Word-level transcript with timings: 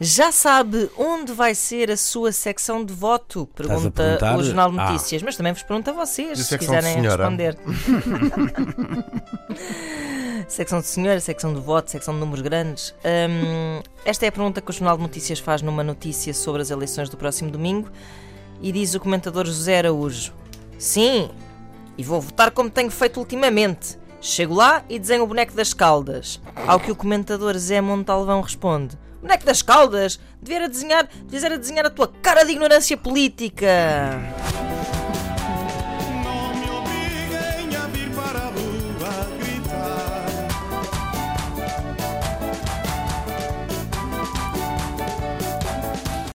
Já 0.00 0.30
sabe 0.30 0.90
onde 0.98 1.32
vai 1.32 1.54
ser 1.54 1.90
a 1.90 1.96
sua 1.96 2.30
secção 2.32 2.84
de 2.84 2.92
voto? 2.92 3.48
Pergunta 3.54 4.18
o 4.36 4.42
Jornal 4.42 4.70
de 4.70 4.78
Ah. 4.78 4.90
Notícias. 4.90 5.22
Mas 5.22 5.36
também 5.36 5.52
vos 5.52 5.62
pergunto 5.62 5.88
a 5.90 5.92
vocês, 5.92 6.38
E 6.38 6.42
a 6.42 6.44
se 6.44 6.58
quiserem 6.58 7.00
responder. 7.00 7.56
secção 10.48 10.80
de 10.80 10.86
senhora, 10.86 11.18
secção 11.20 11.54
de 11.54 11.60
voto, 11.60 11.90
secção 11.90 12.14
de 12.14 12.20
números 12.20 12.42
grandes. 12.42 12.94
Hum, 13.04 13.80
esta 14.04 14.26
é 14.26 14.28
a 14.28 14.32
pergunta 14.32 14.60
que 14.60 14.70
o 14.70 14.72
Jornal 14.72 14.96
de 14.96 15.02
Notícias 15.02 15.38
faz 15.38 15.62
numa 15.62 15.82
notícia 15.82 16.34
sobre 16.34 16.60
as 16.62 16.70
eleições 16.70 17.08
do 17.08 17.16
próximo 17.16 17.50
domingo. 17.50 17.88
E 18.60 18.72
diz 18.72 18.94
o 18.94 19.00
comentador 19.00 19.46
José 19.46 19.78
Araújo: 19.78 20.32
Sim, 20.78 21.30
e 21.96 22.02
vou 22.02 22.20
votar 22.20 22.50
como 22.50 22.70
tenho 22.70 22.90
feito 22.90 23.18
ultimamente. 23.18 23.98
Chego 24.20 24.54
lá 24.54 24.82
e 24.88 24.98
desenho 24.98 25.24
o 25.24 25.26
boneco 25.26 25.54
das 25.54 25.72
caldas. 25.72 26.40
Ao 26.66 26.80
que 26.80 26.90
o 26.90 26.96
comentador 26.96 27.56
Zé 27.56 27.80
Montalvão 27.80 28.40
responde: 28.40 28.98
Boneco 29.20 29.44
das 29.44 29.62
caldas? 29.62 30.18
Devia 30.42 30.68
desenhar, 30.68 31.08
devias 31.22 31.44
era 31.44 31.58
desenhar 31.58 31.86
a 31.86 31.90
tua 31.90 32.08
cara 32.08 32.44
de 32.44 32.52
ignorância 32.52 32.96
política. 32.96 33.66